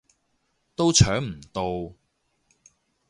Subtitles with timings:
[0.75, 1.93] 都搶唔到